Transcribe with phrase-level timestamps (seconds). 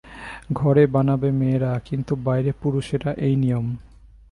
[0.53, 3.67] ঘরে বানাবে মেয়েরা, কিন্তু বাইরে পুরুষেরা-এ-ই নিয়ম।